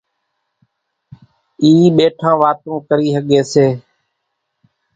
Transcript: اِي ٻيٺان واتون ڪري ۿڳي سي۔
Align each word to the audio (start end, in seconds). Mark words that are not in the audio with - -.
اِي 1.61 1.71
ٻيٺان 1.95 2.33
واتون 2.41 2.77
ڪري 2.87 3.07
ۿڳي 3.15 3.39
سي۔ 3.51 3.67